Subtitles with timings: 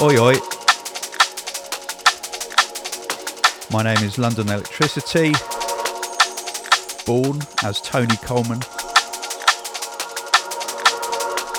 [0.00, 0.34] Oi oi.
[3.72, 5.32] My name is London Electricity,
[7.04, 8.60] born as Tony Coleman.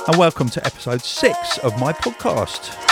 [0.08, 2.89] And welcome to episode six of my podcast.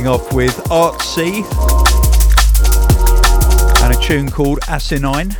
[0.00, 1.44] Kicking off with Artsea
[3.84, 5.32] and a tune called Asinine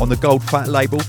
[0.00, 1.00] on the Gold Fat label.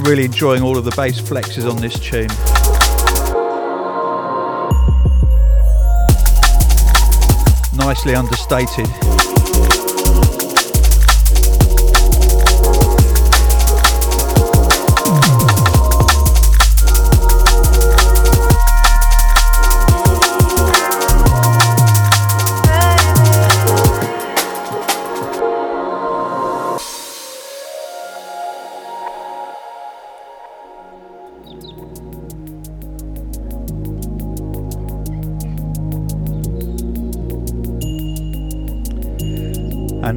[0.00, 2.28] Really enjoying all of the bass flexes on this tune.
[7.76, 9.31] Nicely understated.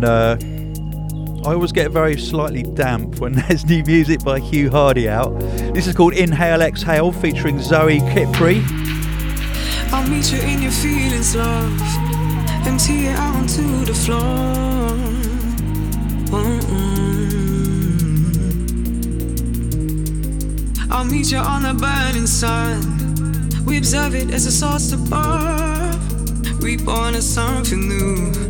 [0.05, 0.37] Uh,
[1.45, 5.39] I always get very slightly damp when there's new music by Hugh Hardie out.
[5.73, 8.63] This is called Inhale Exhale featuring Zoe Kipri.
[9.91, 11.81] I'll meet you in your feelings, love.
[12.67, 14.19] Empty it out onto the floor.
[16.29, 16.85] Mm-mm.
[20.91, 23.65] I'll meet you on the burning sun.
[23.65, 26.63] We observe it as a source above.
[26.63, 28.44] Reborn as something new.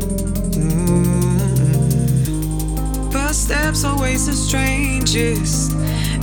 [3.45, 5.73] Steps always the strangest.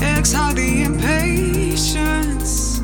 [0.03, 2.81] Exhale the impatience.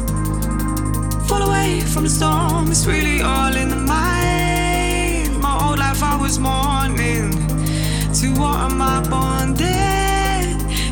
[1.28, 5.40] Fall away from the storm, it's really all in the mind.
[5.40, 7.32] My whole life I was mourning.
[8.18, 9.66] To what am I bonded?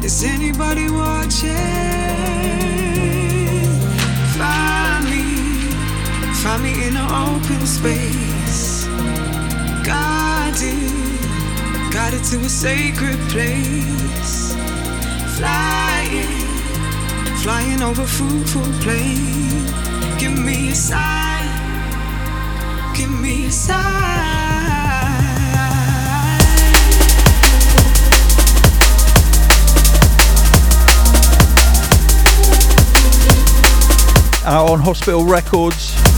[0.04, 1.52] Is anybody watching?
[4.38, 5.22] Find me,
[6.42, 8.25] find me in an open space.
[11.96, 14.54] Guided to a sacred place.
[15.38, 16.28] Flying,
[17.38, 19.64] flying over fruitful plain.
[20.18, 21.48] Give me a sign,
[22.94, 23.80] give me a sign.
[34.44, 36.15] Out on Hospital Records.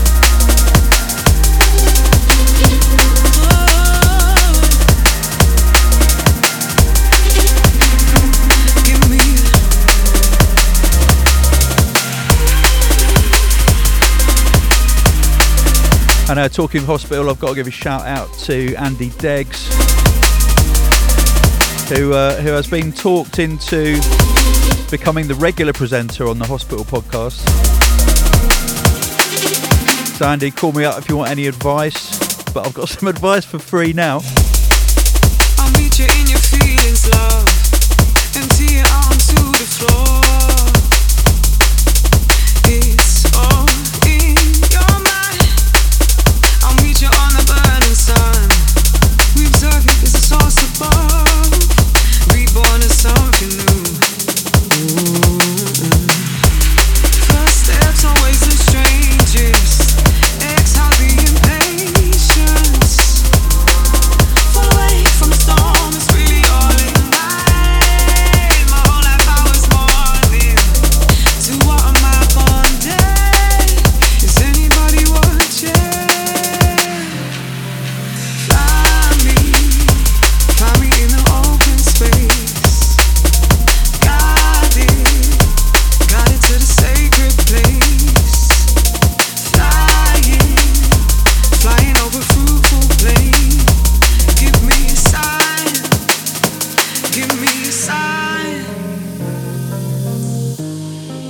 [16.29, 19.65] And uh, talking hospital, I've got to give a shout out to Andy Degs,
[21.89, 23.99] who uh, who has been talked into
[24.91, 27.39] becoming the regular presenter on the hospital podcast.
[30.17, 32.43] So Andy, call me up if you want any advice.
[32.53, 34.21] But I've got some advice for free now.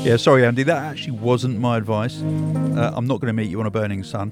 [0.09, 2.19] Yeah, sorry, Andy, that actually wasn't my advice.
[2.19, 4.31] Uh, I'm not going to meet you on a burning sun.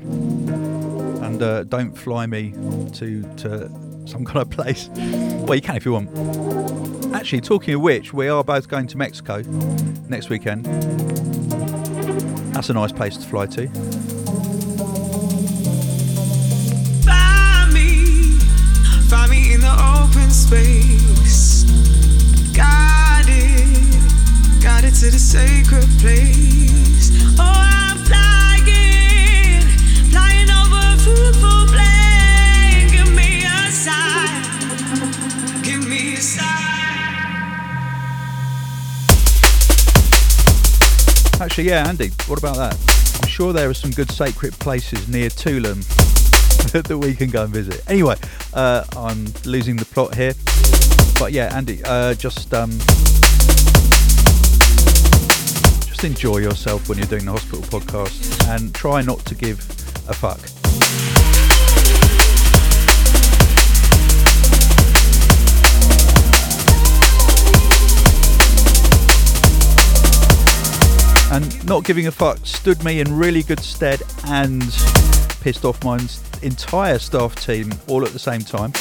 [1.21, 2.53] And uh, don't fly me
[2.93, 3.69] to, to
[4.07, 4.89] some kind of place.
[4.95, 6.09] Well, you can if you want.
[7.13, 9.43] Actually, talking of which, we are both going to Mexico
[10.09, 10.65] next weekend.
[12.55, 13.67] That's a nice place to fly to.
[17.05, 18.39] Find me,
[19.09, 20.96] find me in the open space.
[41.39, 42.77] Actually, yeah, Andy, what about that?
[43.21, 45.87] I'm sure there are some good sacred places near Tulum
[46.73, 47.81] that we can go and visit.
[47.89, 48.15] Anyway,
[48.53, 50.33] uh, I'm losing the plot here.
[51.17, 52.71] But yeah, Andy, uh, just um,
[55.97, 59.57] just enjoy yourself when you're doing the hospital podcast and try not to give
[60.07, 60.37] a fuck.
[71.31, 74.61] and not giving a fuck stood me in really good stead and
[75.41, 75.97] pissed off my
[76.43, 78.71] entire staff team all at the same time.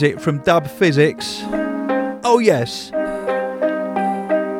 [0.00, 1.42] Music from Dub Phizix.
[2.24, 2.90] Oh, yes.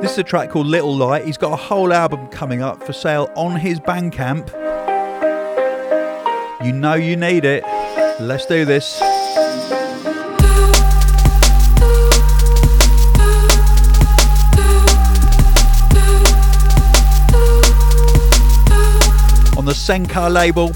[0.02, 1.25] This is a track called Little Light.
[1.25, 4.50] He's got a whole album coming up for sale on his Bandcamp.
[6.62, 7.64] You know you need it.
[8.20, 9.00] Let's do this.
[19.56, 20.70] On the Senkar label.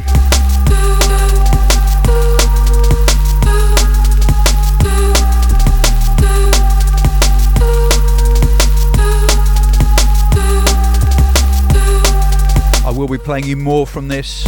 [13.04, 14.46] I will be playing you more from this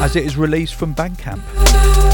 [0.00, 2.13] as it is released from Bandcamp.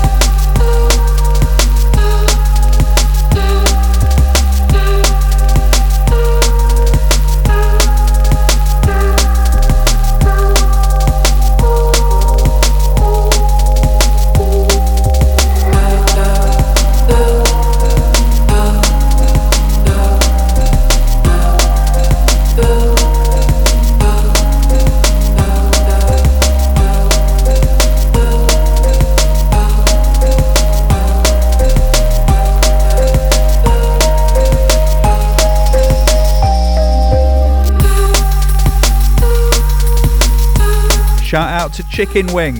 [41.30, 42.56] Shout out to Chicken Wing,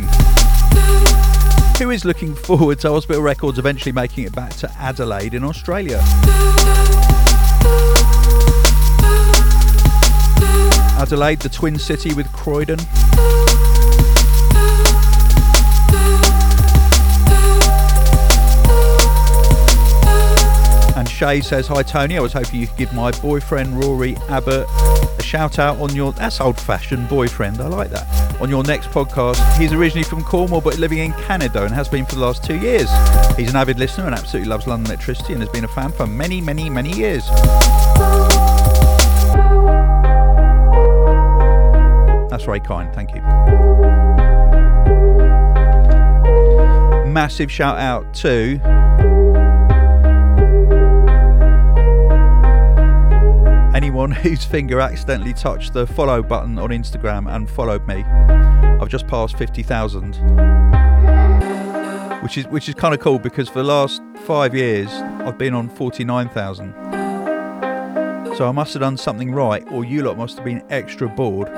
[1.81, 5.99] who is looking forward to Hospital Records eventually making it back to Adelaide in Australia.
[11.00, 12.79] Adelaide, the twin city with Croydon.
[20.97, 24.69] And Shay says, Hi Tony, I was hoping you could give my boyfriend Rory Abbott
[25.19, 26.12] a shout out on your.
[26.12, 28.29] That's old fashioned boyfriend, I like that.
[28.40, 29.38] On your next podcast.
[29.59, 32.56] He's originally from Cornwall but living in Canada and has been for the last two
[32.56, 32.88] years.
[33.37, 36.06] He's an avid listener and absolutely loves London electricity and has been a fan for
[36.06, 37.26] many, many, many years.
[42.30, 43.20] That's very kind, thank you.
[47.12, 48.59] Massive shout out to
[53.90, 58.04] anyone whose finger accidentally touched the follow button on Instagram and followed me.
[58.80, 60.14] I've just passed 50,000.
[62.23, 65.54] Which is which is kind of cool because for the last 5 years I've been
[65.54, 66.73] on 49,000.
[68.37, 71.49] So I must have done something right or you lot must have been extra bored.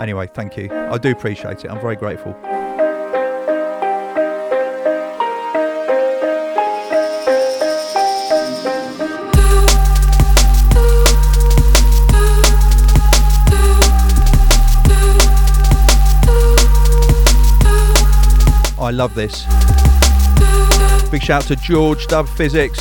[0.00, 0.72] Anyway, thank you.
[0.72, 1.70] I do appreciate it.
[1.70, 2.34] I'm very grateful.
[18.96, 19.44] Love this.
[21.10, 22.78] Big shout to George Dub Phizix.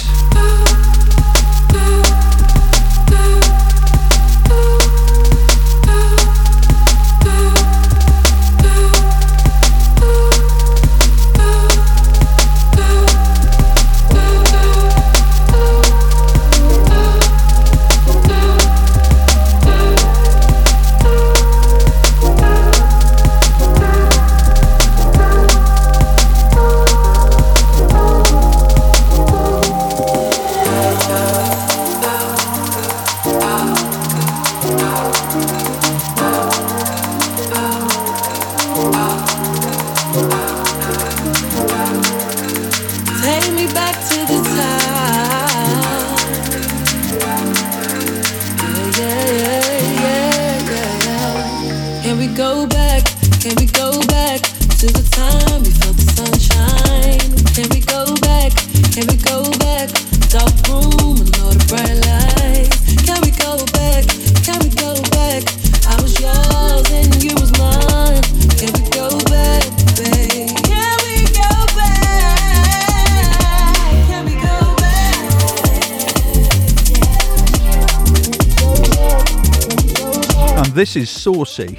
[80.96, 81.78] This is Saucy.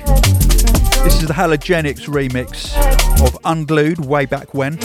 [1.02, 2.76] This is the Halogenix remix
[3.26, 4.76] of Unglued way back when.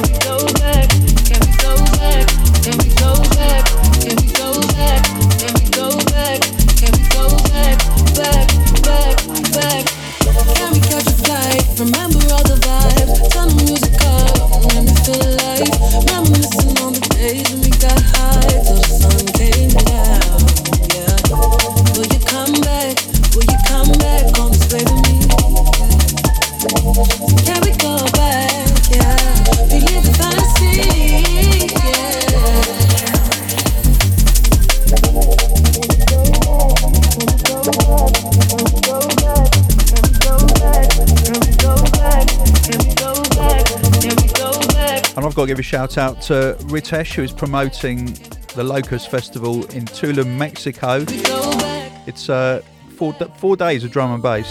[45.52, 48.06] Give a shout out to Ritesh, who is promoting
[48.56, 51.04] the Locust Festival in Tulum, Mexico.
[52.08, 52.62] It's uh,
[52.96, 54.48] four, four days of drum and bass.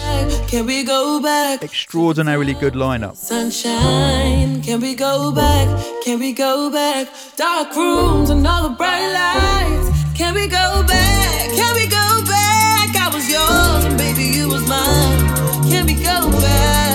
[0.50, 1.62] Can we go back?
[1.62, 3.16] Extraordinarily good lineup.
[3.16, 5.69] Sunshine, can we go back?
[6.04, 7.09] Can we go back?
[7.37, 9.88] Dark rooms and all the bright lights.
[10.14, 11.49] Can we go back?
[11.49, 12.95] Can we go back?
[12.95, 15.71] I was yours and baby you was mine.
[15.71, 16.89] Can we go back?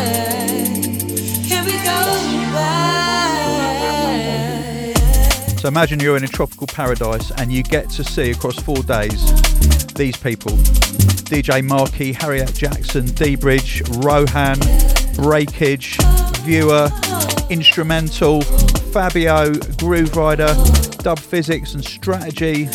[5.66, 9.26] So imagine you're in a tropical paradise and you get to see across four days
[9.94, 10.52] these people.
[10.52, 14.60] DJ Marky, Harriet Jaxxon, D Bridge, Rohan,
[15.16, 15.98] Breakage,
[16.44, 16.88] Viewer,
[17.50, 20.54] Instrumental, Fabio, Grooverider,
[21.02, 22.68] Dub Phizix and Strategy,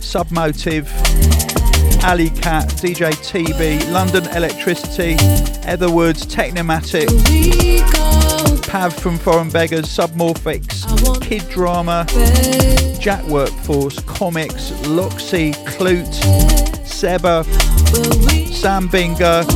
[0.00, 0.88] Submotive,
[2.02, 5.14] Alley Cat, DJ TB, London Electricity,
[5.66, 7.06] Etherwoods, Technomatic,
[8.68, 10.84] Pav from Foreign Beggars, Submorphics,
[11.22, 12.04] Kid Drama,
[13.00, 17.44] Jack Workforce, Comics, Loxy, Clute, Seba,
[18.52, 19.46] Sam Binga,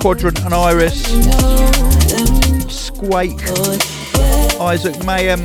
[0.00, 1.04] Quadrant and Iris,
[2.68, 3.40] Squake,
[4.60, 5.44] Isaac Mayhem,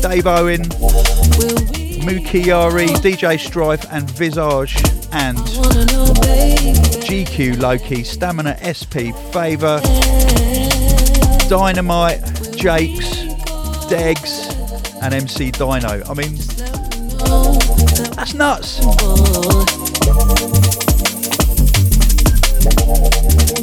[0.00, 0.62] Dave Owen,
[2.00, 4.76] Mookie Yari, DJ Strife, and Visage,
[5.12, 5.38] and
[7.04, 9.80] GQ Loki, Stamina SP, Favor,
[11.50, 12.20] Dynamite,
[12.56, 13.24] Jakes,
[13.90, 16.00] Degs, and MC Dino.
[16.08, 16.36] I mean,
[18.14, 18.78] that's nuts.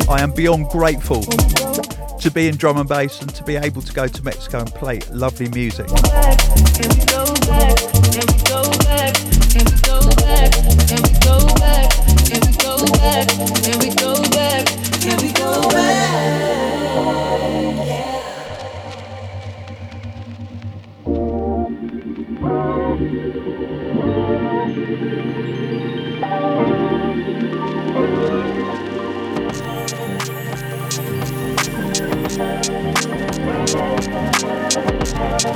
[0.10, 3.94] I am beyond grateful to be in drum and bass and to be able to
[3.94, 5.88] go to Mexico and play lovely music.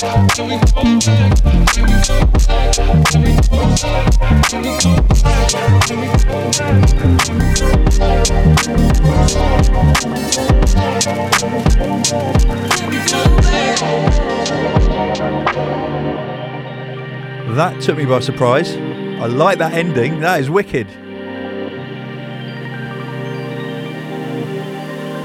[0.00, 0.28] That
[17.80, 18.76] took me by surprise.
[18.76, 20.20] I like that ending.
[20.20, 20.86] That is wicked.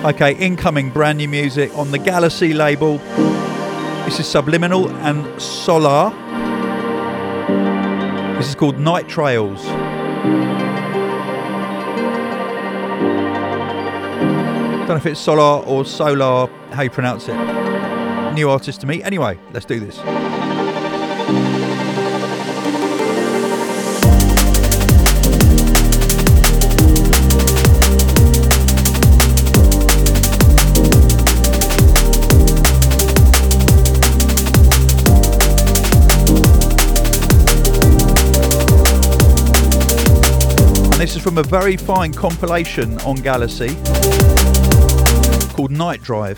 [0.03, 2.99] Okay, incoming brand new music on the Galaxy label.
[4.05, 6.11] This is Sub:liminal and Solar.
[8.37, 9.63] This is called Night Trails.
[14.79, 17.37] Don't know if it's Solar or Solar, how you pronounce it.
[18.33, 19.01] New artist to me.
[19.01, 19.97] Anyway, let's do this.
[41.23, 43.69] From a very fine compilation on Galaxy
[45.53, 46.37] called Night Drive.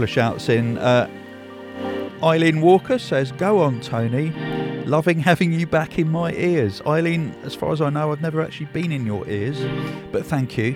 [0.00, 0.78] Couple of shouts in.
[0.78, 1.10] Uh,
[2.22, 4.30] Eileen Walker says, Go on, Tony.
[4.86, 6.80] Loving having you back in my ears.
[6.86, 9.60] Eileen, as far as I know, I've never actually been in your ears,
[10.10, 10.74] but thank you.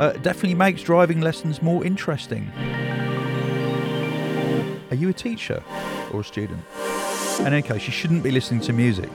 [0.00, 2.50] Uh, definitely makes driving lessons more interesting.
[4.90, 5.62] Are you a teacher
[6.12, 6.64] or a student?
[7.38, 9.08] In any case, you shouldn't be listening to music.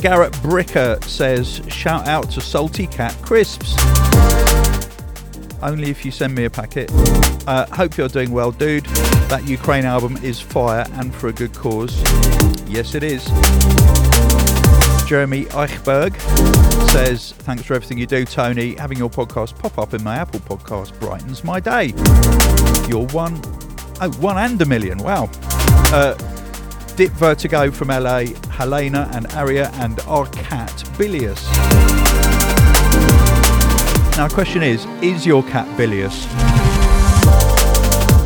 [0.00, 3.74] Garrett Bricker says, shout out to Salty Cat Crisps.
[5.60, 6.88] Only if you send me a packet.
[7.48, 8.86] Uh, hope you're doing well, dude.
[9.26, 12.00] That Ukraine album is fire and for a good cause.
[12.68, 13.24] Yes, it is.
[15.08, 16.14] Jeremy Eichberg
[16.90, 18.76] says, Thanks for everything you do, Tony.
[18.76, 21.86] Having your podcast pop up in my Apple podcast brightens my day.
[22.88, 23.40] You're one,
[24.00, 24.98] oh, one and a million.
[24.98, 25.28] Wow.
[25.90, 26.14] Uh,
[26.98, 31.48] Dip Vertigo from LA, Helena and Aria, and our cat Bilious.
[34.16, 36.26] Now, the question is Is your cat bilious?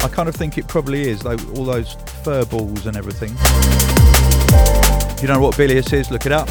[0.02, 3.34] I kind of think it probably is, though, all those fur balls and everything.
[5.10, 6.48] If you don't know what bilious is, look it up.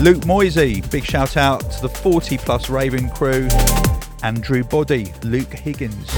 [0.00, 3.48] Luke Moisey, big shout out to the 40 plus Raven crew.
[4.22, 6.10] Andrew Body, Luke Higgins.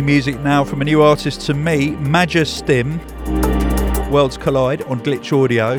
[0.00, 2.98] New music now from a new artist to me, Majestim.
[4.10, 5.74] Worlds Collide on Glitch Audio.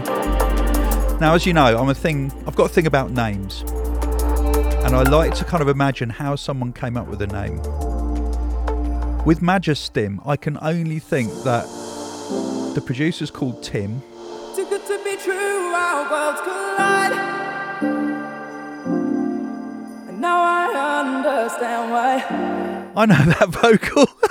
[1.17, 2.31] Now, as you know, I'm a thing.
[2.45, 6.71] I've got a thing about names, and I like to kind of imagine how someone
[6.71, 7.57] came up with a name.
[9.25, 11.65] With Majestim, I can only think that
[12.75, 14.03] the producer's called Tim.
[14.55, 17.13] Too good to be true, our worlds collide.
[20.09, 22.60] And now I understand why.
[22.93, 24.05] I know that vocal.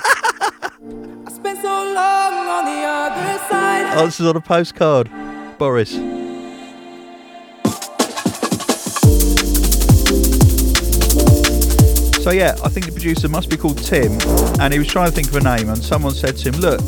[1.25, 3.97] I spent so long on the other side.
[3.97, 5.09] oh, this is on a postcard.
[5.57, 5.91] Boris.
[12.21, 14.11] So yeah, I think the producer must be called Tim,
[14.59, 16.79] and he was trying to think of a name, and someone said to him, "Look,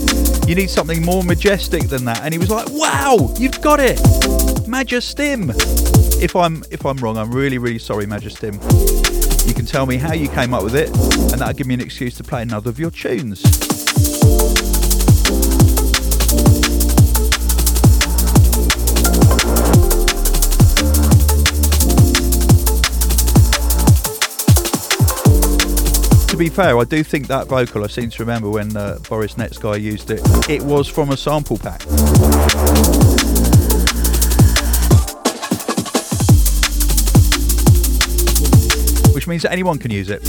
[0.47, 3.97] you need something more majestic than that," and he was like, "Wow, you've got it,
[4.67, 5.49] Majestim."
[6.21, 8.59] If I'm if I'm wrong, I'm really really sorry, Majestim.
[9.63, 12.17] Can tell me how you came up with it, and that'll give me an excuse
[12.17, 13.41] to play another of your tunes.
[26.27, 29.35] to be fair, I do think that vocal, I seem to remember when uh, Boris
[29.35, 31.83] Netsky used it, it was from a sample pack.
[39.23, 40.21] Which means that anyone can use it.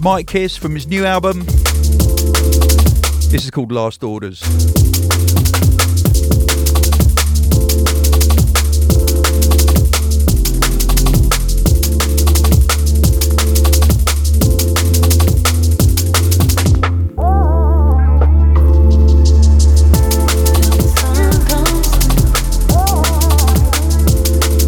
[0.00, 1.40] Mitekiss from his new album.
[3.28, 4.42] This is called Last Orders.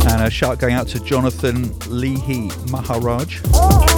[0.05, 3.92] And a shout going out to Jonathan Leahy Maharaj.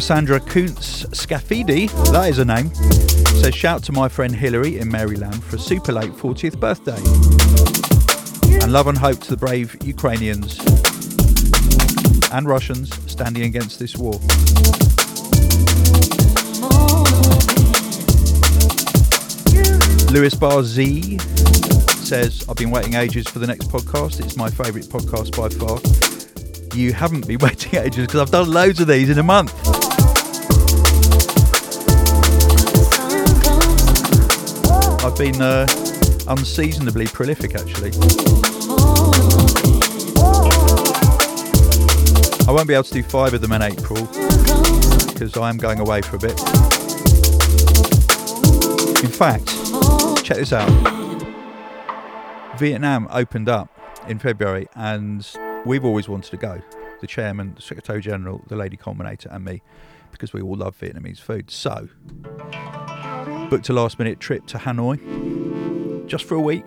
[0.00, 2.74] Cassandra Kuntz Scafidi, that is a name,
[3.42, 6.96] says shout to my friend Hillary in Maryland for a super late 40th birthday.
[8.62, 10.58] And love and hope to the brave Ukrainians
[12.32, 14.14] and Russians standing against this war.
[20.10, 21.18] Lewis Bar Z
[22.06, 24.24] says, I've been waiting ages for the next podcast.
[24.24, 25.78] It's my favourite podcast by far.
[26.74, 29.79] You haven't been waiting ages because I've done loads of these in a month.
[35.02, 35.66] I've been uh,
[36.28, 37.90] unseasonably prolific actually.
[42.46, 44.04] I won't be able to do five of them in April
[45.06, 46.38] because I am going away for a bit.
[49.02, 49.46] In fact,
[50.22, 50.68] check this out.
[52.58, 53.70] Vietnam opened up
[54.06, 55.26] in February and
[55.64, 56.60] we've always wanted to go.
[57.00, 59.62] The chairman, the secretary general, the lady culminator, and me,
[60.10, 61.50] because we all love Vietnamese food.
[61.50, 61.88] So,
[63.50, 66.64] booked a last minute trip to Hanoi just for a week.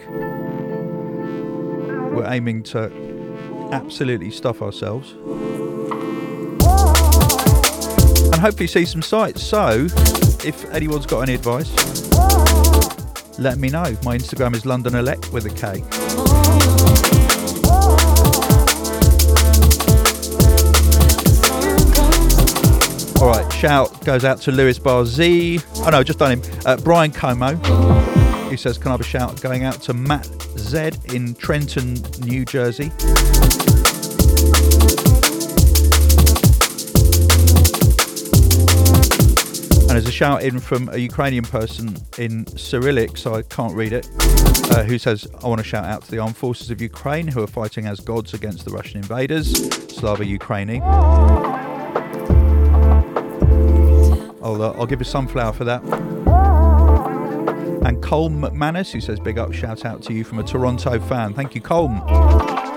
[2.14, 2.92] We're aiming to
[3.72, 5.12] absolutely stuff ourselves
[8.34, 9.42] and hopefully see some sights.
[9.42, 9.88] So,
[10.46, 11.72] if anyone's got any advice,
[13.40, 13.96] let me know.
[14.04, 16.83] My Instagram is London Elect with a K.
[23.64, 25.06] shout goes out to Lewis Bar.
[25.06, 26.42] Oh no, just done him.
[26.66, 27.56] Uh, Brian Como,
[28.50, 30.26] who says, "Can I have a shout going out to Matt
[30.58, 31.94] Z in Trenton,
[32.26, 32.92] New Jersey."
[39.80, 43.94] And there's a shout in from a Ukrainian person in Cyrillic, so I can't read
[43.94, 44.10] it,
[44.72, 47.42] uh, who says, I want to shout out to the armed forces of Ukraine who
[47.42, 49.54] are fighting as gods against the Russian invaders.
[49.96, 51.63] Slava Ukraini.
[54.44, 55.82] I'll, uh, I'll give a sunflower for that.
[57.84, 61.34] And Colm McManus, who says, Big up, shout out to you from a Toronto fan.
[61.34, 62.73] Thank you, Colm.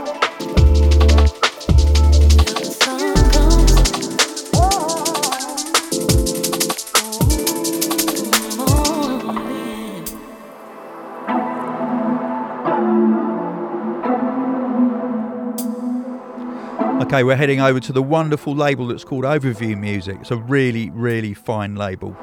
[17.17, 20.19] Okay, we're heading over to the wonderful label that's called Overview Music.
[20.21, 22.15] It's a really, really fine label.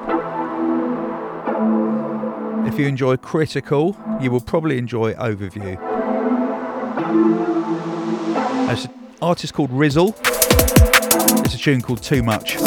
[2.68, 5.80] If you enjoy Critical, you will probably enjoy Overview.
[8.68, 10.14] There's an artist called Rizzle.
[11.44, 12.58] It's a tune called Too Much.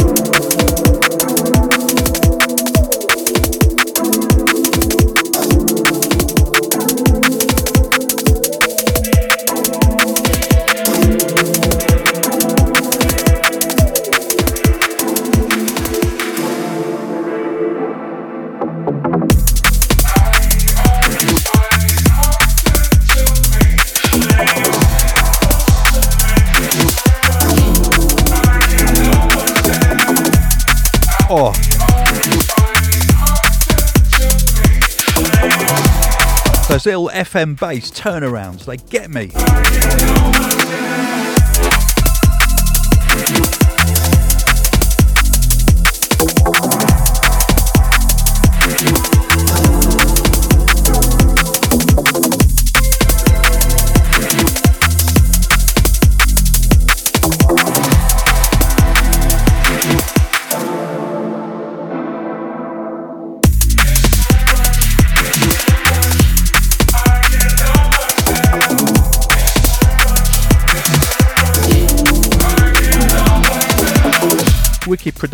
[36.87, 40.56] Those little FM bass turnarounds, they get me.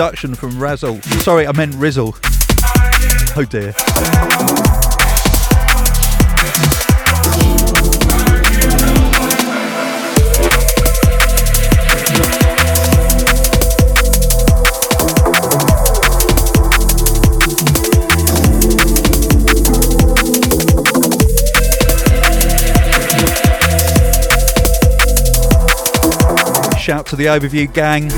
[0.02, 1.00] Production from Razzle.
[1.20, 2.16] Sorry, I meant Rizzle.
[3.36, 3.72] Oh dear.
[26.76, 28.10] Shout to the overview gang.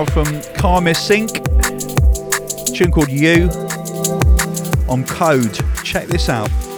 [0.00, 0.24] Now from
[0.56, 1.44] KarmasynK.
[2.74, 3.50] Tune called You
[4.88, 5.60] on Code.
[5.84, 6.69] Check this out.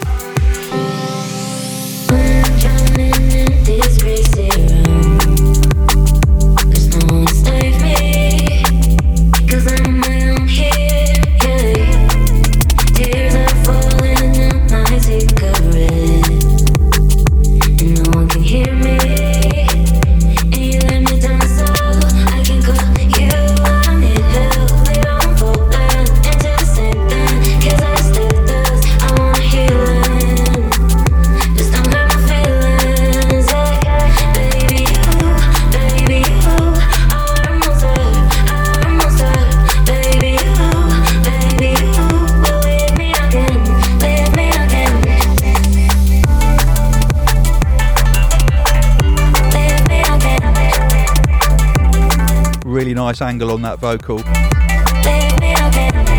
[52.83, 54.17] Really nice angle on that vocal.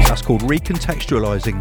[0.07, 1.59] That's called recontextualizing.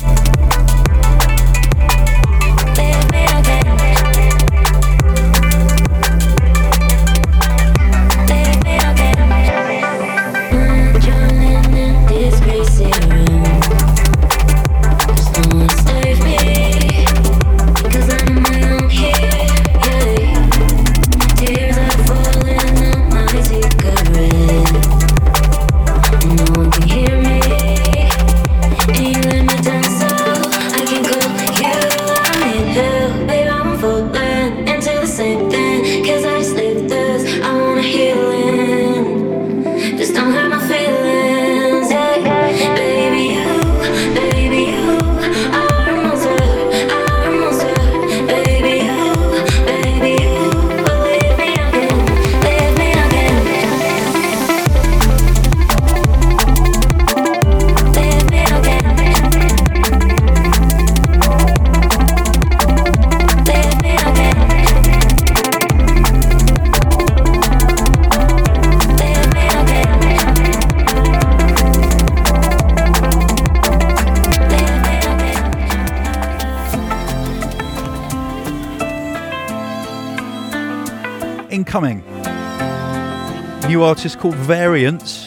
[83.82, 85.26] Artist called Variants.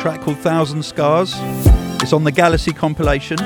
[0.00, 1.32] Track called Thousand Scars.
[2.02, 3.38] It's on the Galaxy compilation.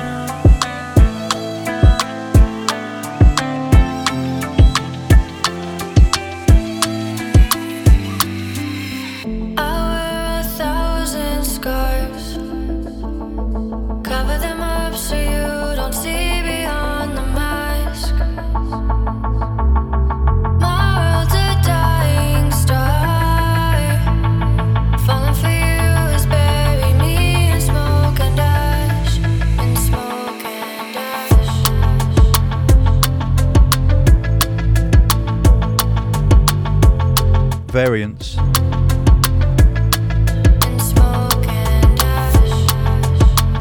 [37.77, 38.29] Variants.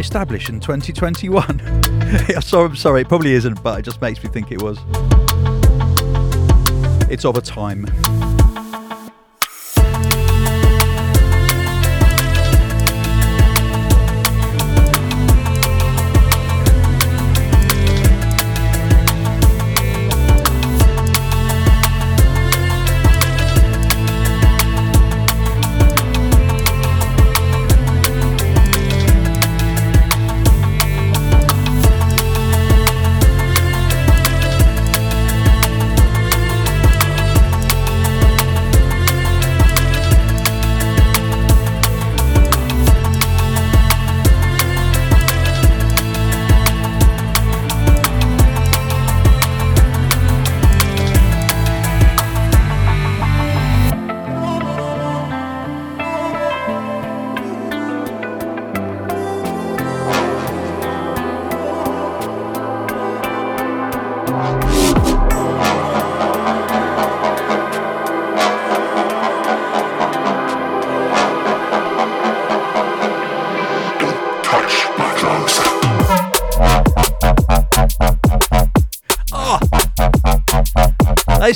[0.01, 2.41] Established in 2021.
[2.41, 4.79] sorry, I'm sorry, it probably isn't, but it just makes me think it was.
[7.11, 7.85] It's of a time.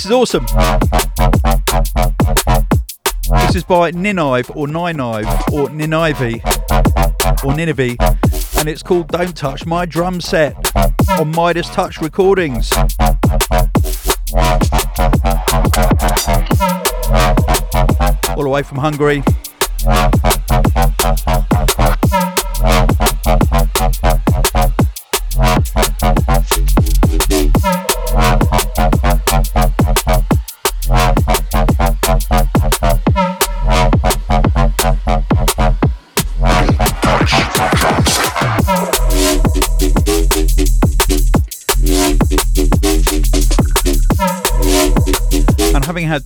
[0.00, 0.46] This is awesome.
[3.28, 6.40] This is by Ninive or Ninive or Ninive
[7.44, 7.98] or Ninive
[8.58, 10.56] and it's called Don't Touch My Drum Set
[11.18, 12.72] on Midas Touch Recordings.
[12.72, 12.88] All
[18.42, 19.22] the way from Hungary.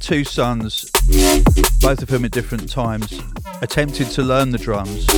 [0.05, 0.91] Two sons,
[1.81, 3.23] both of whom at different times
[3.63, 5.09] attempted to learn the drums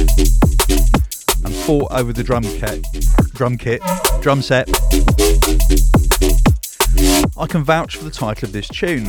[1.45, 2.87] and fought over the drum kit,
[3.35, 3.83] drum kit,
[4.21, 4.69] drum set.
[7.37, 9.07] I can vouch for the title of this tune.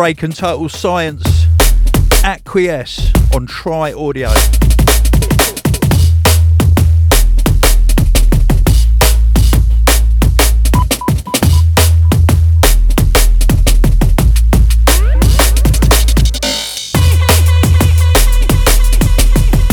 [0.00, 1.44] Break and total science.
[2.24, 4.28] Acquiesce on Try Audio.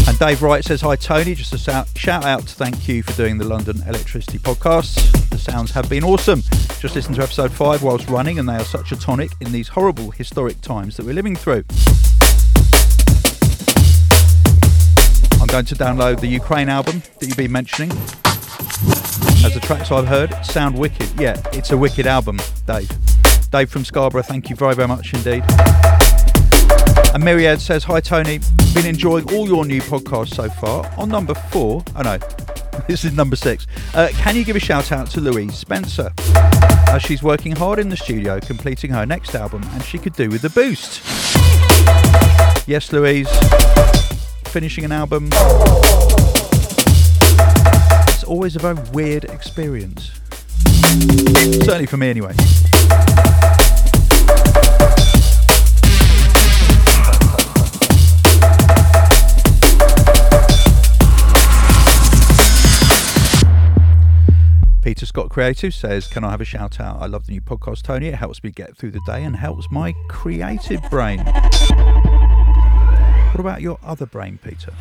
[0.05, 3.37] And Dave Wright says, Hi Tony, just a shout out to thank you for doing
[3.37, 5.29] the London Electricity podcast.
[5.29, 6.43] The sounds have been awesome.
[6.79, 9.67] Just listen to episode 5 whilst running, and they are such a tonic in these
[9.67, 11.63] horrible historic times that we're living through.
[15.41, 17.89] I'm going to download the Ukraine album that you've been mentioning.
[19.43, 21.09] As the tracks I've heard sound wicked.
[21.19, 22.91] Yeah, it's a wicked album, Dave.
[23.49, 25.43] Dave from Scarborough, thank you very, very much indeed.
[27.13, 28.39] And Myriad says, Hi Tony,
[28.75, 30.93] been enjoying all your new podcasts so far.
[30.97, 32.17] On number four, oh no,
[32.87, 33.65] this is number six.
[33.95, 36.11] Uh, can you give a shout out to Louise Spencer?
[36.89, 40.29] As she's working hard in the studio completing her next album and she could do
[40.29, 41.01] with the boost.
[42.67, 43.29] Yes, Louise,
[44.45, 45.29] finishing an album.
[48.07, 50.11] It's always a very weird experience.
[51.63, 52.33] Certainly for me, anyway.
[65.17, 67.01] Scott Creative says, Can I have a shout out?
[67.01, 68.05] I love the new podcast, Tony.
[68.09, 71.17] It helps me get through the day and helps my creative brain.
[73.31, 74.71] What about your other brain, Peter?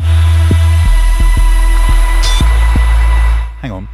[3.63, 3.89] Hang on.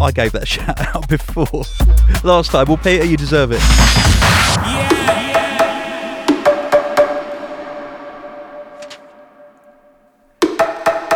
[0.00, 1.64] I gave that shout out before.
[2.24, 2.64] Last time.
[2.66, 3.60] Well, Peter, you deserve it.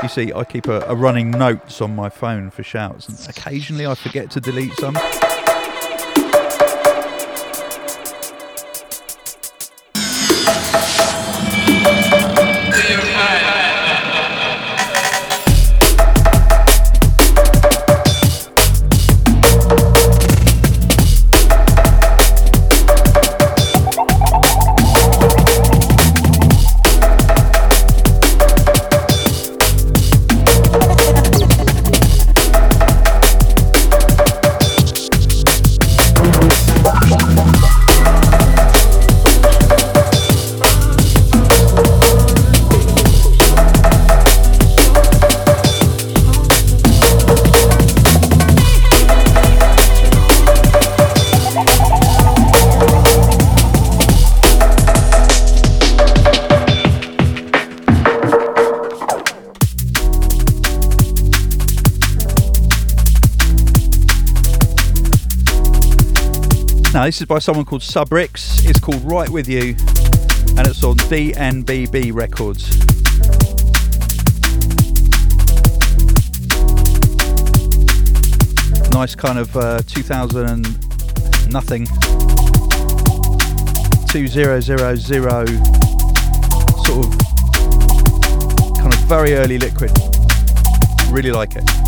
[0.03, 3.87] You see, I keep a, a running notes on my phone for shouts, and occasionally
[3.87, 4.97] I forget to delete some.
[66.99, 68.69] Now, this is by someone called Subrix.
[68.69, 69.77] It's called Right With You,
[70.57, 72.77] and it's on DNBB Records.
[78.91, 81.87] Nice kind of uh, 2000 nothing.
[84.09, 84.79] 2000
[86.85, 87.19] sort of
[88.77, 89.93] kind of very early liquid.
[91.13, 91.88] Really like it.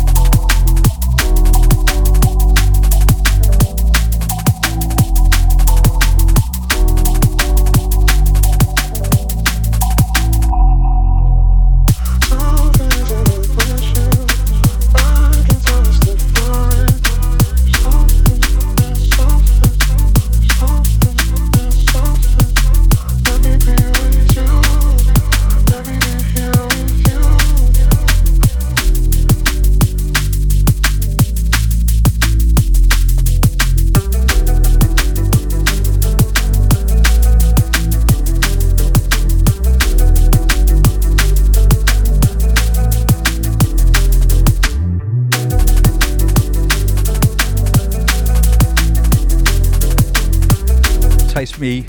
[51.61, 51.85] Me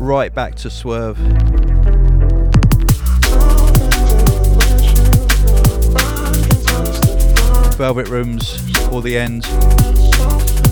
[0.00, 1.18] right back to Swerve.
[7.76, 8.58] Velvet Rooms,
[8.90, 10.67] or the end.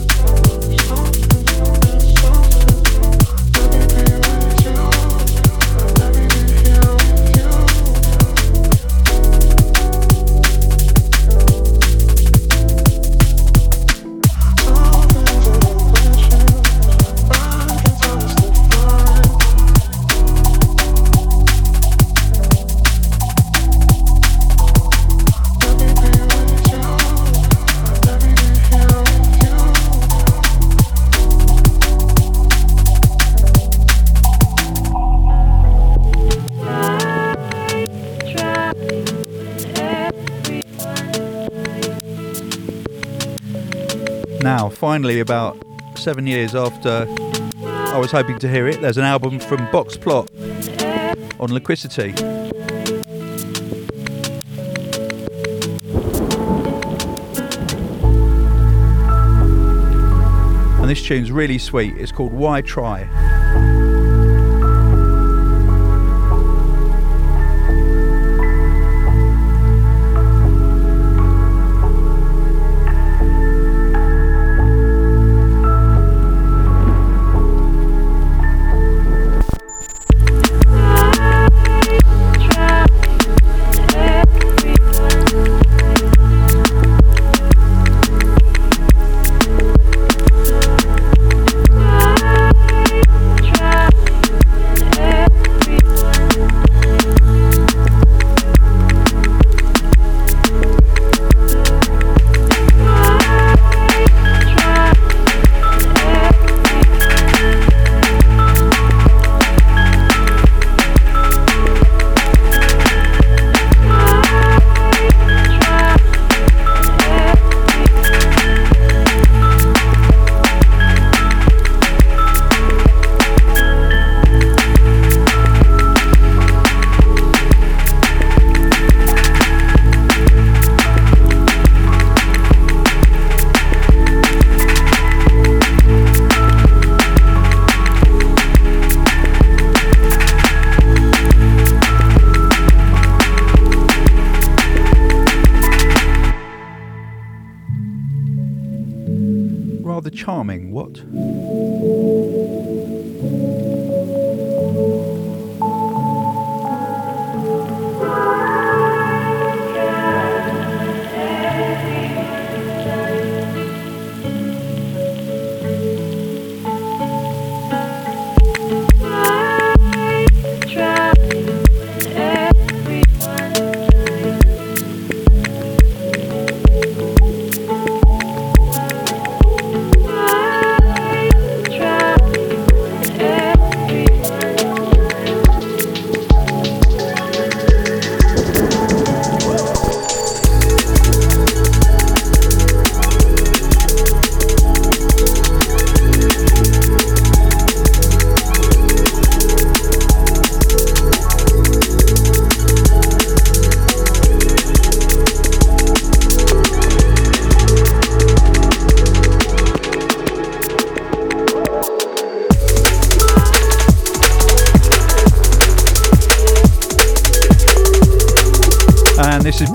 [44.86, 45.60] Finally, about
[45.96, 47.08] seven years after
[47.64, 50.30] I was hoping to hear it, there's an album from Boxplot
[51.40, 52.14] on Liquidity.
[60.80, 61.96] And this tune's really sweet.
[61.96, 63.25] It's called Why Try.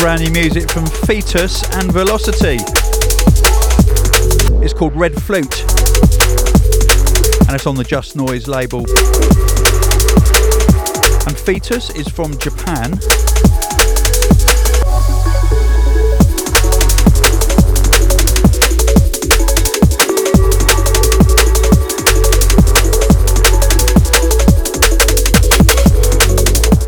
[0.02, 2.58] Brand new music from Fetus and Velocity.
[4.64, 5.64] It's called Red Flute
[7.42, 8.80] and it's on the Just Noise label.
[11.28, 13.00] And Fetus is from Japan.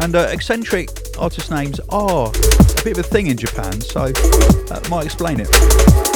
[0.02, 4.86] And uh, eccentric artist names are a bit of a thing in Japan, so that
[4.90, 6.13] might explain it.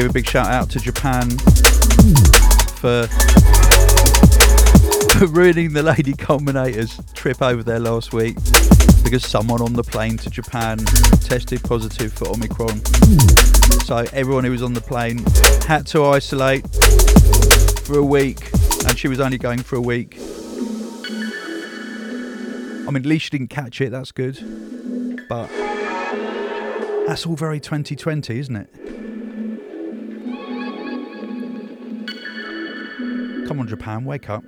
[0.00, 1.28] Give a big shout out to Japan
[2.78, 3.06] for,
[5.26, 8.34] ruining the Lady Culminator's trip over there last week
[9.04, 10.78] because someone on the plane to Japan
[11.22, 12.82] tested positive for Omicron.
[13.84, 15.18] So everyone who was on the plane
[15.66, 16.66] had to isolate
[17.80, 18.50] for a week,
[18.86, 20.16] and she was only going for a week.
[22.86, 24.38] I mean, at least she didn't catch it, that's good.
[25.28, 25.48] But
[27.06, 28.99] that's all very 2020, isn't it?
[33.50, 34.44] Come on, Japan, wake up.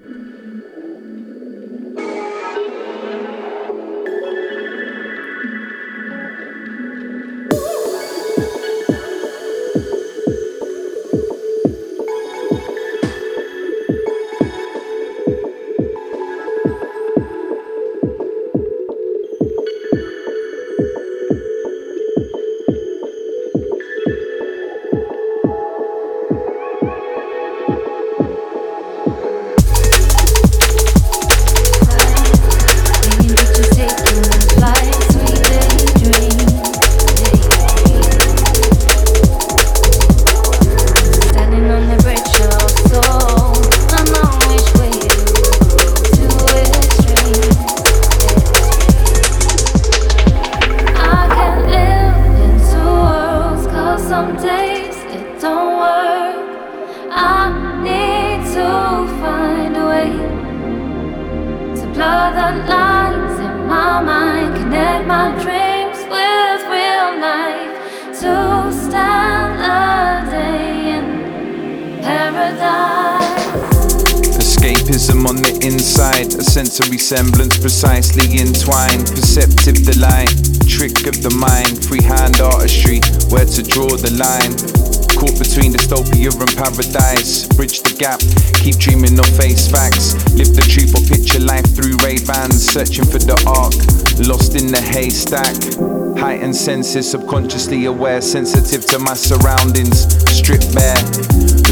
[96.92, 101.00] Senses, subconsciously aware, sensitive to my surroundings, stripped bare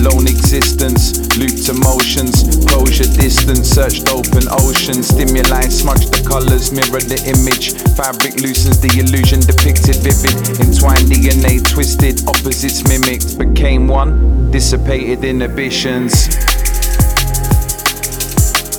[0.00, 7.20] lone existence, looped emotions, closure distance, searched open ocean, stimuli smudge the colors, mirror the
[7.28, 15.22] image, fabric loosens the illusion depicted vivid, entwined DNA twisted, opposites mimicked, became one, dissipated
[15.22, 16.32] inhibitions.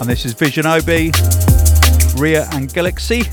[0.01, 1.13] And this is Vision OB,
[2.17, 3.29] Riya and Glxy.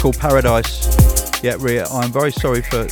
[0.00, 1.42] Called Paradise.
[1.42, 2.86] Yeah, Riya, I'm very sorry for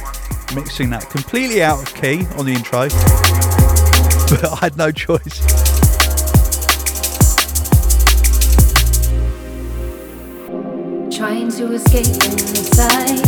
[0.55, 2.81] mixing that completely out of key on the intro.
[4.29, 5.41] but I had no choice.
[11.17, 13.25] Trying to escape inside,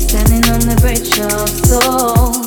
[0.08, 2.46] Standing on the bridge of soul,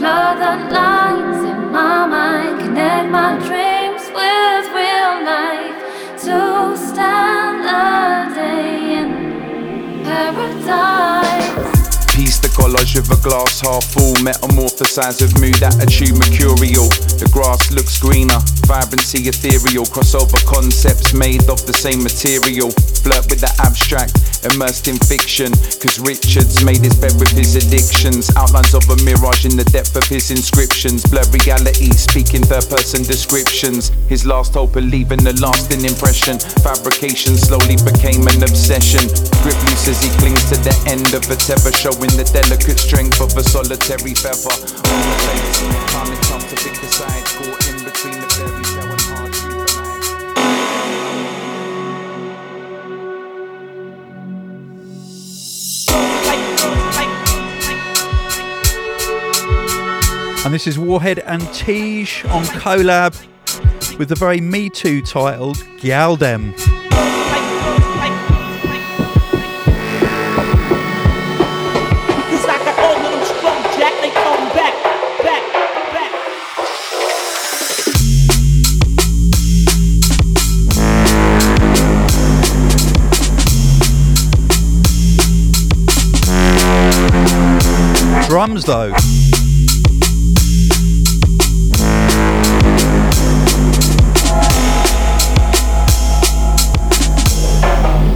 [0.00, 5.76] blur the lines in my mind, connect my dreams with real life,
[6.24, 6.38] to
[6.88, 9.10] stand a day in
[10.02, 12.06] paradise.
[12.16, 16.88] Piece the collage of a glass half full, metamorphosize of mood, attitude mercurial.
[17.20, 18.40] The grass looks greener,
[18.70, 22.70] vibrancy ethereal, crossover concepts made of the same material.
[23.02, 24.14] Flirt with the abstract,
[24.46, 25.50] immersed in fiction.
[25.82, 28.30] Cause Richards made his bed with his addictions.
[28.38, 31.02] Outlines of a mirage in the depth of his inscriptions.
[31.02, 33.90] Blur reality, speaking third person descriptions.
[34.06, 36.38] His last hope of leaving a lasting impression.
[36.62, 39.02] Fabrication slowly became an obsession.
[39.42, 43.18] Grip loose as he clings to the end of a tether, showing the delicate strength
[43.18, 44.54] of a solitary feather.
[44.54, 45.58] On the fence,
[45.90, 48.59] time time to pick a side, caught in between the tale
[60.50, 63.14] and this is Warhead and Teej on collab
[64.00, 66.79] with the very Me Too titled Gyaldem.
[88.40, 88.88] Drums though.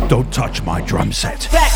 [0.08, 1.46] Don't touch my drum set.
[1.52, 1.72] back.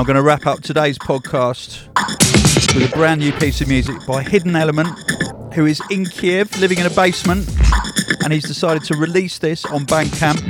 [0.00, 1.86] I'm going to wrap up today's podcast
[2.74, 4.88] with a brand new piece of music by Hidden Element,
[5.52, 7.46] who is in Kiev, living in a basement,
[8.24, 10.40] and he's decided to release this on Bandcamp.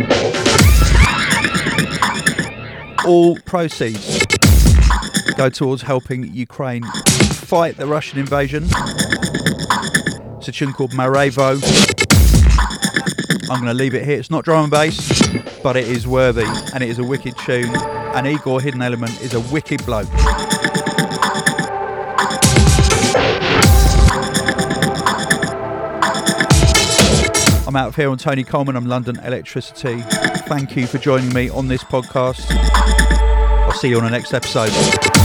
[3.04, 4.24] All proceeds
[5.36, 8.66] go towards helping Ukraine fight the Russian invasion.
[10.38, 11.60] It's a tune called Marevo.
[13.50, 14.20] I'm going to leave it here.
[14.20, 15.28] It's not drum and bass,
[15.60, 17.74] but it is worthy and it is a wicked tune.
[18.14, 20.08] And Igor Hidden Element is a wicked bloke.
[27.66, 28.74] I'm out of here on Tony Colman.
[28.74, 30.00] I'm London Electricity.
[30.48, 32.46] Thank you for joining me on this podcast.
[32.50, 35.19] I'll see you on the next episode.